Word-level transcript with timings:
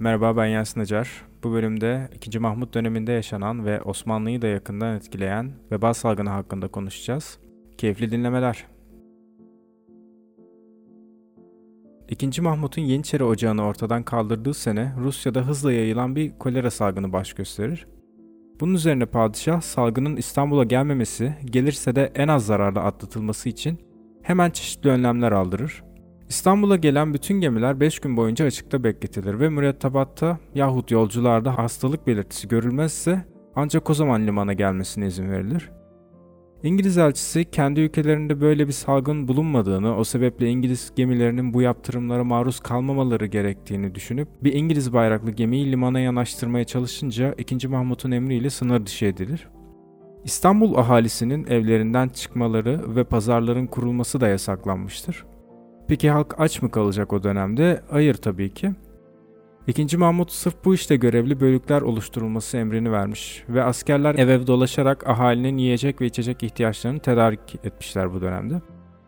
Merhaba 0.00 0.36
ben 0.36 0.46
Yasin 0.46 0.80
Acar. 0.80 1.22
Bu 1.42 1.52
bölümde 1.52 2.08
2. 2.14 2.38
Mahmut 2.38 2.74
döneminde 2.74 3.12
yaşanan 3.12 3.66
ve 3.66 3.82
Osmanlı'yı 3.82 4.42
da 4.42 4.46
yakından 4.46 4.96
etkileyen 4.96 5.52
veba 5.72 5.94
salgını 5.94 6.30
hakkında 6.30 6.68
konuşacağız. 6.68 7.38
Keyifli 7.78 8.10
dinlemeler. 8.10 8.66
2. 12.08 12.42
Mahmut'un 12.42 12.82
Yeniçeri 12.82 13.24
Ocağı'nı 13.24 13.64
ortadan 13.64 14.02
kaldırdığı 14.02 14.54
sene 14.54 14.92
Rusya'da 14.98 15.46
hızla 15.46 15.72
yayılan 15.72 16.16
bir 16.16 16.38
kolera 16.38 16.70
salgını 16.70 17.12
baş 17.12 17.32
gösterir. 17.32 17.86
Bunun 18.60 18.74
üzerine 18.74 19.06
padişah 19.06 19.60
salgının 19.60 20.16
İstanbul'a 20.16 20.64
gelmemesi, 20.64 21.34
gelirse 21.44 21.96
de 21.96 22.12
en 22.14 22.28
az 22.28 22.46
zararla 22.46 22.80
atlatılması 22.80 23.48
için 23.48 23.78
hemen 24.22 24.50
çeşitli 24.50 24.90
önlemler 24.90 25.32
aldırır 25.32 25.89
İstanbul'a 26.30 26.76
gelen 26.76 27.14
bütün 27.14 27.40
gemiler 27.40 27.80
5 27.80 27.98
gün 27.98 28.16
boyunca 28.16 28.44
açıkta 28.44 28.84
bekletilir 28.84 29.40
ve 29.40 29.48
mürettebatta 29.48 30.38
yahut 30.54 30.90
yolcularda 30.90 31.58
hastalık 31.58 32.06
belirtisi 32.06 32.48
görülmezse 32.48 33.24
ancak 33.56 33.90
o 33.90 33.94
zaman 33.94 34.26
limana 34.26 34.52
gelmesine 34.52 35.06
izin 35.06 35.30
verilir. 35.30 35.70
İngiliz 36.62 36.98
elçisi 36.98 37.44
kendi 37.44 37.80
ülkelerinde 37.80 38.40
böyle 38.40 38.66
bir 38.66 38.72
salgın 38.72 39.28
bulunmadığını, 39.28 39.96
o 39.96 40.04
sebeple 40.04 40.48
İngiliz 40.48 40.92
gemilerinin 40.96 41.54
bu 41.54 41.62
yaptırımlara 41.62 42.24
maruz 42.24 42.60
kalmamaları 42.60 43.26
gerektiğini 43.26 43.94
düşünüp 43.94 44.28
bir 44.42 44.52
İngiliz 44.52 44.92
bayraklı 44.92 45.30
gemiyi 45.30 45.72
limana 45.72 46.00
yanaştırmaya 46.00 46.64
çalışınca 46.64 47.34
2. 47.38 47.68
Mahmut'un 47.68 48.10
emriyle 48.10 48.50
sınır 48.50 48.86
dışı 48.86 49.04
edilir. 49.04 49.48
İstanbul 50.24 50.74
ahalisinin 50.74 51.46
evlerinden 51.46 52.08
çıkmaları 52.08 52.96
ve 52.96 53.04
pazarların 53.04 53.66
kurulması 53.66 54.20
da 54.20 54.28
yasaklanmıştır. 54.28 55.29
Peki 55.90 56.10
halk 56.10 56.34
aç 56.38 56.62
mı 56.62 56.70
kalacak 56.70 57.12
o 57.12 57.22
dönemde? 57.22 57.82
Hayır 57.90 58.14
tabii 58.14 58.54
ki. 58.54 58.70
İkinci 59.66 59.96
Mahmut 59.96 60.32
sırf 60.32 60.54
bu 60.64 60.74
işte 60.74 60.96
görevli 60.96 61.40
bölükler 61.40 61.82
oluşturulması 61.82 62.56
emrini 62.56 62.92
vermiş 62.92 63.44
ve 63.48 63.62
askerler 63.62 64.14
ev 64.14 64.28
ev 64.28 64.46
dolaşarak 64.46 65.08
ahalinin 65.08 65.58
yiyecek 65.58 66.00
ve 66.00 66.06
içecek 66.06 66.42
ihtiyaçlarını 66.42 66.98
tedarik 66.98 67.40
etmişler 67.64 68.14
bu 68.14 68.20
dönemde. 68.20 68.54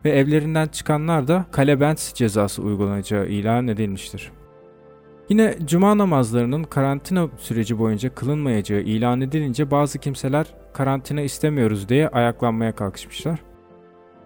Ve 0.04 0.10
evlerinden 0.10 0.68
çıkanlar 0.68 1.28
da 1.28 1.46
kalebent 1.52 2.14
cezası 2.14 2.62
uygulanacağı 2.62 3.26
ilan 3.26 3.68
edilmiştir. 3.68 4.32
Yine 5.28 5.56
cuma 5.64 5.98
namazlarının 5.98 6.64
karantina 6.64 7.28
süreci 7.38 7.78
boyunca 7.78 8.14
kılınmayacağı 8.14 8.80
ilan 8.80 9.20
edilince 9.20 9.70
bazı 9.70 9.98
kimseler 9.98 10.46
karantina 10.74 11.20
istemiyoruz 11.20 11.88
diye 11.88 12.08
ayaklanmaya 12.08 12.74
kalkışmışlar. 12.74 13.51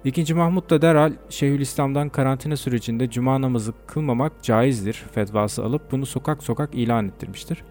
İkinci 0.07 0.35
Mahmut 0.35 0.71
da 0.71 0.83
derhal 0.83 1.13
Şeyhülislam'dan 1.31 2.09
karantina 2.09 2.57
sürecinde 2.57 3.11
cuma 3.11 3.41
namazı 3.41 3.73
kılmamak 3.87 4.43
caizdir 4.43 5.05
fetvası 5.13 5.65
alıp 5.65 5.93
bunu 5.93 6.07
sokak 6.07 6.43
sokak 6.43 6.75
ilan 6.75 7.09
ettirmiştir. 7.09 7.65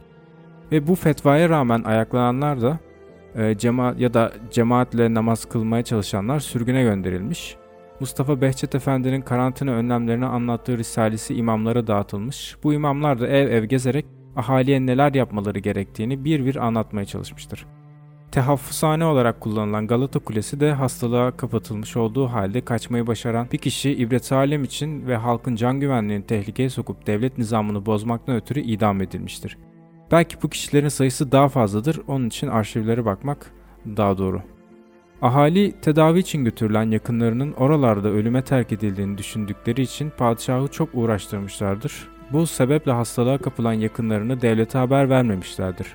Ve 0.72 0.88
bu 0.88 0.96
fetvaya 0.96 1.50
rağmen 1.50 1.84
ayaklananlar 1.84 2.62
da 2.62 2.80
e, 3.36 3.58
cemaat 3.58 4.00
ya 4.00 4.14
da 4.14 4.34
cemaatle 4.52 5.14
namaz 5.14 5.46
kılmaya 5.46 5.84
çalışanlar 5.84 6.40
sürgüne 6.40 6.84
gönderilmiş. 6.84 7.56
Mustafa 8.00 8.42
Behçet 8.42 8.76
Efendi'nin 8.76 9.22
karantina 9.22 9.72
önlemlerini 9.72 10.26
anlattığı 10.26 10.78
risalesi 10.78 11.36
imamlara 11.36 11.88
dağıtılmış. 11.88 12.56
Bu 12.64 12.74
imamlar 12.74 13.20
da 13.20 13.28
ev 13.28 13.48
ev 13.48 13.64
gezerek 13.64 14.06
ahaliye 14.36 14.86
neler 14.86 15.14
yapmaları 15.14 15.60
gerektiğini 15.60 16.26
bir 16.26 16.46
bir 16.46 16.56
anlatmaya 16.56 17.06
çalışmıştır. 17.06 17.66
Tehaffuzhane 18.36 19.06
olarak 19.06 19.42
kullanılan 19.42 19.88
Galata 19.88 20.20
Kulesi 20.20 20.60
de 20.60 20.74
hastalığa 20.74 21.32
kapatılmış 21.32 21.98
olduğu 21.98 22.28
halde 22.28 22.62
kaçmayı 22.62 23.08
başaran 23.08 23.48
bir 23.52 23.58
kişi 23.58 23.92
ibret 23.92 24.32
alem 24.32 24.64
için 24.64 25.08
ve 25.08 25.16
halkın 25.16 25.56
can 25.56 25.80
güvenliğini 25.80 26.26
tehlikeye 26.26 26.70
sokup 26.70 27.08
devlet 27.08 27.38
nizamını 27.38 27.86
bozmaktan 27.86 28.36
ötürü 28.36 28.60
idam 28.60 29.02
edilmiştir. 29.02 29.58
Belki 30.12 30.38
bu 30.44 30.50
kişilerin 30.50 30.88
sayısı 30.88 31.32
daha 31.32 31.50
fazladır, 31.50 32.02
onun 32.08 32.28
için 32.28 32.48
arşivlere 32.48 33.06
bakmak 33.06 33.52
daha 33.86 34.18
doğru. 34.18 34.42
Ahali 35.22 35.72
tedavi 35.82 36.20
için 36.20 36.46
götürülen 36.46 36.92
yakınlarının 36.92 37.52
oralarda 37.52 38.10
ölüme 38.10 38.42
terk 38.42 38.72
edildiğini 38.72 39.18
düşündükleri 39.18 39.82
için 39.82 40.12
padişahı 40.18 40.68
çok 40.68 40.90
uğraştırmışlardır. 40.94 42.08
Bu 42.32 42.48
sebeple 42.48 42.92
hastalığa 42.92 43.38
kapılan 43.38 43.74
yakınlarını 43.74 44.42
devlete 44.42 44.78
haber 44.78 45.10
vermemişlerdir 45.10 45.88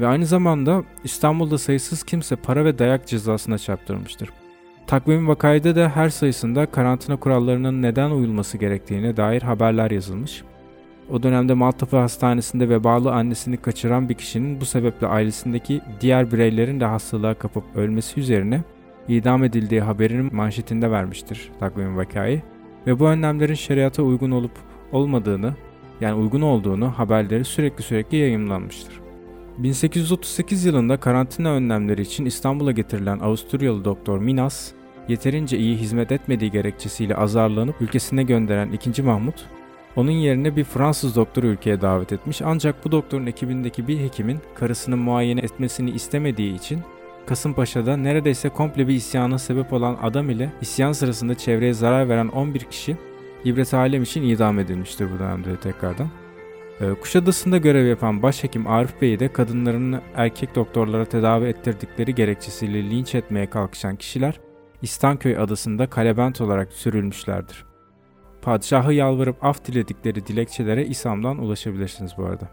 ve 0.00 0.06
aynı 0.06 0.26
zamanda 0.26 0.82
İstanbul'da 1.04 1.58
sayısız 1.58 2.02
kimse 2.02 2.36
para 2.36 2.64
ve 2.64 2.78
dayak 2.78 3.06
cezasına 3.06 3.58
çarptırılmıştır. 3.58 4.30
Takvim 4.86 5.28
vakayda 5.28 5.76
da 5.76 5.88
her 5.88 6.08
sayısında 6.08 6.66
karantina 6.66 7.16
kurallarının 7.16 7.82
neden 7.82 8.10
uyulması 8.10 8.58
gerektiğine 8.58 9.16
dair 9.16 9.42
haberler 9.42 9.90
yazılmış. 9.90 10.42
O 11.10 11.22
dönemde 11.22 11.54
Maltepe 11.54 11.96
Hastanesi'nde 11.96 12.68
vebalı 12.68 13.12
annesini 13.12 13.56
kaçıran 13.56 14.08
bir 14.08 14.14
kişinin 14.14 14.60
bu 14.60 14.64
sebeple 14.64 15.06
ailesindeki 15.06 15.80
diğer 16.00 16.32
bireylerin 16.32 16.80
de 16.80 16.84
hastalığa 16.84 17.34
kapıp 17.34 17.64
ölmesi 17.76 18.20
üzerine 18.20 18.62
idam 19.08 19.44
edildiği 19.44 19.80
haberinin 19.80 20.34
manşetinde 20.34 20.90
vermiştir 20.90 21.50
takvim 21.60 21.96
vakayı 21.96 22.42
ve 22.86 22.98
bu 22.98 23.06
önlemlerin 23.06 23.54
şeriata 23.54 24.02
uygun 24.02 24.30
olup 24.30 24.52
olmadığını 24.92 25.54
yani 26.00 26.14
uygun 26.14 26.40
olduğunu 26.40 26.98
haberleri 26.98 27.44
sürekli 27.44 27.82
sürekli 27.82 28.16
yayınlanmıştır. 28.16 29.07
1838 29.58 30.64
yılında 30.64 30.96
karantina 30.96 31.50
önlemleri 31.50 32.02
için 32.02 32.24
İstanbul'a 32.24 32.72
getirilen 32.72 33.18
Avusturyalı 33.18 33.84
doktor 33.84 34.18
Minas, 34.18 34.72
yeterince 35.08 35.58
iyi 35.58 35.76
hizmet 35.76 36.12
etmediği 36.12 36.50
gerekçesiyle 36.50 37.16
azarlanıp 37.16 37.82
ülkesine 37.82 38.22
gönderen 38.22 38.72
2. 38.72 39.02
Mahmut, 39.02 39.46
onun 39.96 40.10
yerine 40.10 40.56
bir 40.56 40.64
Fransız 40.64 41.16
doktoru 41.16 41.46
ülkeye 41.46 41.80
davet 41.80 42.12
etmiş 42.12 42.42
ancak 42.42 42.84
bu 42.84 42.92
doktorun 42.92 43.26
ekibindeki 43.26 43.88
bir 43.88 44.00
hekimin 44.00 44.38
karısını 44.54 44.96
muayene 44.96 45.40
etmesini 45.40 45.90
istemediği 45.90 46.54
için 46.54 46.80
Kasımpaşa'da 47.26 47.96
neredeyse 47.96 48.48
komple 48.48 48.88
bir 48.88 48.94
isyana 48.94 49.38
sebep 49.38 49.72
olan 49.72 49.98
adam 50.02 50.30
ile 50.30 50.52
isyan 50.60 50.92
sırasında 50.92 51.34
çevreye 51.34 51.72
zarar 51.74 52.08
veren 52.08 52.28
11 52.28 52.60
kişi 52.60 52.96
ibret 53.44 53.74
alem 53.74 54.02
için 54.02 54.22
idam 54.22 54.58
edilmiştir 54.58 55.08
bu 55.14 55.18
dönemde 55.18 55.56
tekrardan. 55.56 56.08
Ee, 56.80 56.94
Kuşadası'nda 56.94 57.58
görev 57.58 57.86
yapan 57.86 58.22
başhekim 58.22 58.66
Arif 58.66 59.02
Bey'i 59.02 59.20
de 59.20 59.32
kadınların 59.32 60.00
erkek 60.14 60.54
doktorlara 60.54 61.04
tedavi 61.04 61.44
ettirdikleri 61.44 62.14
gerekçesiyle 62.14 62.90
linç 62.90 63.14
etmeye 63.14 63.50
kalkışan 63.50 63.96
kişiler 63.96 64.40
İstanköy 64.82 65.38
adasında 65.38 65.90
kalebent 65.90 66.40
olarak 66.40 66.72
sürülmüşlerdir. 66.72 67.64
Padişahı 68.42 68.92
yalvarıp 68.92 69.44
af 69.44 69.64
diledikleri 69.64 70.26
dilekçelere 70.26 70.86
İslam'dan 70.86 71.38
ulaşabilirsiniz 71.38 72.12
bu 72.18 72.24
arada. 72.24 72.48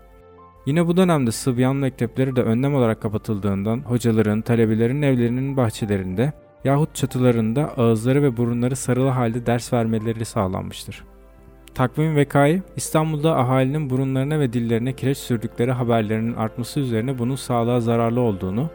Yine 0.66 0.88
bu 0.88 0.97
dönemde 0.97 1.31
Sıbyan 1.31 1.75
mektepleri 1.75 2.35
de 2.35 2.41
önlem 2.41 2.75
olarak 2.75 3.02
kapatıldığından 3.02 3.81
hocaların, 3.81 4.41
talebelerin 4.41 5.02
evlerinin 5.02 5.58
bahçelerinde 5.58 6.34
yahut 6.64 6.96
çatılarında 6.96 7.78
ağızları 7.78 8.24
ve 8.24 8.38
burunları 8.38 8.75
sarılı 8.75 9.09
halde 9.09 9.46
ders 9.46 9.74
vermeleri 9.74 10.25
sağlanmıştır. 10.25 11.03
Takvim 11.75 12.16
Vekai, 12.16 12.62
İstanbul'da 12.75 13.38
ahalinin 13.38 13.90
burunlarına 13.90 14.40
ve 14.40 14.53
dillerine 14.53 14.94
kireç 14.94 15.18
sürdükleri 15.18 15.72
haberlerinin 15.72 16.34
artması 16.34 16.80
üzerine 16.80 17.19
bunun 17.19 17.36
sağlığa 17.36 17.81
zararlı 17.81 18.19
olduğunu, 18.19 18.69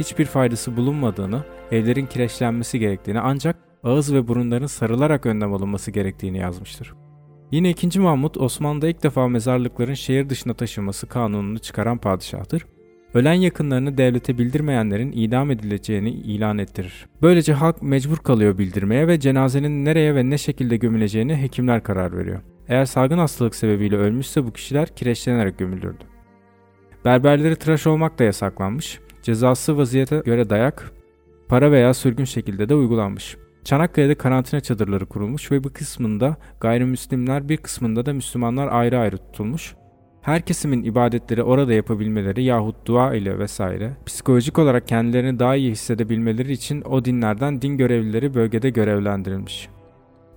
hiçbir 0.00 0.24
faydası 0.24 0.76
bulunmadığını, 0.76 1.44
evlerin 1.70 2.06
kireçlenmesi 2.06 2.78
gerektiğini 2.78 3.20
ancak 3.20 3.56
ağız 3.82 4.14
ve 4.14 4.28
burunların 4.28 4.66
sarılarak 4.66 5.26
önlem 5.26 5.54
alınması 5.54 5.90
gerektiğini 5.90 6.38
yazmıştır. 6.38 6.94
Yine 7.52 7.70
2. 7.70 8.00
Mahmut 8.00 8.36
Osmanlı'da 8.36 8.88
ilk 8.88 9.02
defa 9.02 9.28
mezarlıkların 9.28 9.94
şehir 9.94 10.30
dışına 10.30 10.54
taşınması 10.54 11.06
kanununu 11.06 11.58
çıkaran 11.58 11.98
padişahtır 11.98 12.66
ölen 13.14 13.32
yakınlarını 13.32 13.98
devlete 13.98 14.38
bildirmeyenlerin 14.38 15.12
idam 15.12 15.50
edileceğini 15.50 16.10
ilan 16.10 16.58
ettirir. 16.58 17.06
Böylece 17.22 17.52
halk 17.52 17.82
mecbur 17.82 18.16
kalıyor 18.16 18.58
bildirmeye 18.58 19.08
ve 19.08 19.20
cenazenin 19.20 19.84
nereye 19.84 20.14
ve 20.14 20.30
ne 20.30 20.38
şekilde 20.38 20.76
gömüleceğini 20.76 21.36
hekimler 21.36 21.82
karar 21.82 22.16
veriyor. 22.16 22.40
Eğer 22.68 22.84
salgın 22.84 23.18
hastalık 23.18 23.54
sebebiyle 23.54 23.96
ölmüşse 23.96 24.46
bu 24.46 24.52
kişiler 24.52 24.88
kireçlenerek 24.88 25.58
gömülürdü. 25.58 26.04
Berberleri 27.04 27.56
tıraş 27.56 27.86
olmak 27.86 28.18
da 28.18 28.24
yasaklanmış, 28.24 29.00
cezası 29.22 29.78
vaziyete 29.78 30.22
göre 30.24 30.50
dayak, 30.50 30.92
para 31.48 31.72
veya 31.72 31.94
sürgün 31.94 32.24
şekilde 32.24 32.68
de 32.68 32.74
uygulanmış. 32.74 33.36
Çanakkale'de 33.64 34.14
karantina 34.14 34.60
çadırları 34.60 35.06
kurulmuş 35.06 35.52
ve 35.52 35.64
bu 35.64 35.72
kısmında 35.72 36.36
gayrimüslimler 36.60 37.48
bir 37.48 37.56
kısmında 37.56 38.06
da 38.06 38.12
Müslümanlar 38.12 38.68
ayrı 38.72 38.98
ayrı 38.98 39.16
tutulmuş 39.16 39.74
her 40.22 40.42
kesimin 40.42 40.82
ibadetleri 40.82 41.42
orada 41.42 41.72
yapabilmeleri 41.72 42.42
yahut 42.44 42.86
dua 42.86 43.14
ile 43.14 43.38
vesaire, 43.38 43.96
psikolojik 44.06 44.58
olarak 44.58 44.88
kendilerini 44.88 45.38
daha 45.38 45.56
iyi 45.56 45.70
hissedebilmeleri 45.70 46.52
için 46.52 46.82
o 46.82 47.04
dinlerden 47.04 47.62
din 47.62 47.76
görevlileri 47.76 48.34
bölgede 48.34 48.70
görevlendirilmiş. 48.70 49.68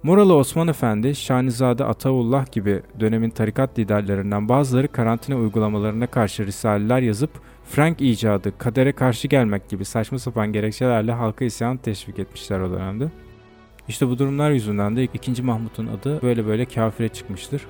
Muralı 0.05 0.35
Osman 0.35 0.67
Efendi, 0.67 1.15
Şanizade 1.15 1.85
Ataullah 1.85 2.51
gibi 2.51 2.81
dönemin 2.99 3.29
tarikat 3.29 3.79
liderlerinden 3.79 4.49
bazıları 4.49 4.87
karantina 4.87 5.35
uygulamalarına 5.35 6.07
karşı 6.07 6.45
risaleler 6.45 7.01
yazıp 7.01 7.29
Frank 7.69 8.01
icadı, 8.01 8.57
kadere 8.57 8.91
karşı 8.91 9.27
gelmek 9.27 9.69
gibi 9.69 9.85
saçma 9.85 10.19
sapan 10.19 10.53
gerekçelerle 10.53 11.11
halka 11.11 11.45
isyan 11.45 11.77
teşvik 11.77 12.19
etmişler 12.19 12.59
o 12.59 12.71
dönemde. 12.71 13.11
İşte 13.87 14.07
bu 14.07 14.17
durumlar 14.19 14.51
yüzünden 14.51 14.95
de 14.95 15.03
2. 15.03 15.43
Mahmut'un 15.43 15.87
adı 15.87 16.21
böyle 16.21 16.45
böyle 16.45 16.65
kafire 16.65 17.09
çıkmıştır. 17.09 17.61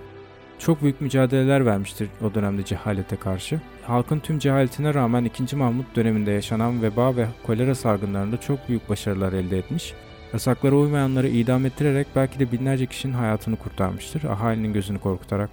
çok 0.60 0.82
büyük 0.82 1.02
mücadeleler 1.02 1.66
vermiştir 1.66 2.10
o 2.22 2.34
dönemde 2.34 2.66
cehalete 2.66 3.16
karşı. 3.16 3.62
Halkın 3.84 4.20
tüm 4.20 4.40
cehaletine 4.40 4.94
rağmen 4.94 5.26
2. 5.26 5.56
Mahmut 5.56 5.96
döneminde 5.96 6.32
yaşanan 6.32 6.82
veba 6.82 7.16
ve 7.16 7.28
kolera 7.46 7.76
salgınlarında 7.76 8.42
çok 8.42 8.70
büyük 8.70 8.90
başarılar 8.90 9.34
elde 9.34 9.58
etmiş. 9.58 9.94
Yasaklara 10.34 10.76
uymayanları 10.76 11.28
idam 11.28 11.66
ettirerek 11.66 12.08
belki 12.16 12.40
de 12.40 12.52
binlerce 12.52 12.86
kişinin 12.86 13.14
hayatını 13.14 13.56
kurtarmıştır, 13.56 14.24
ahalinin 14.24 14.74
gözünü 14.74 15.00
korkutarak. 15.00 15.50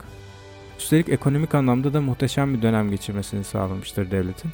Üstelik 0.78 1.08
ekonomik 1.08 1.54
anlamda 1.54 1.92
da 1.92 2.00
muhteşem 2.00 2.54
bir 2.54 2.62
dönem 2.62 2.90
geçirmesini 2.90 3.44
sağlamıştır 3.44 4.10
devletin. 4.10 4.50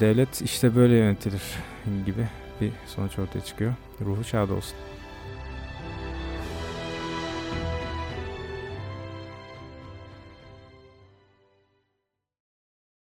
Devlet 0.00 0.42
işte 0.42 0.76
böyle 0.76 0.96
yönetilir 0.96 1.42
gibi 2.06 2.26
bir 2.60 2.70
sonuç 2.86 3.18
ortaya 3.18 3.40
çıkıyor. 3.40 3.72
Ruhu 4.00 4.24
şad 4.24 4.50
olsun. 4.50 4.76